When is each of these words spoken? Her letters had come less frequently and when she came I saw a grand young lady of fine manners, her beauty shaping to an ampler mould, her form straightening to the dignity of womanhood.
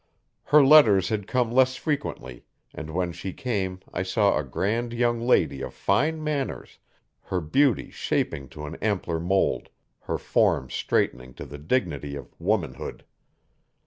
Her 0.45 0.65
letters 0.65 1.09
had 1.09 1.27
come 1.27 1.51
less 1.51 1.75
frequently 1.75 2.43
and 2.73 2.89
when 2.89 3.11
she 3.11 3.33
came 3.33 3.81
I 3.93 4.01
saw 4.01 4.35
a 4.35 4.43
grand 4.43 4.93
young 4.93 5.21
lady 5.21 5.61
of 5.61 5.75
fine 5.75 6.23
manners, 6.23 6.79
her 7.25 7.39
beauty 7.39 7.91
shaping 7.91 8.47
to 8.49 8.65
an 8.65 8.77
ampler 8.81 9.19
mould, 9.19 9.69
her 9.99 10.17
form 10.17 10.71
straightening 10.71 11.35
to 11.35 11.45
the 11.45 11.59
dignity 11.59 12.15
of 12.15 12.33
womanhood. 12.39 13.05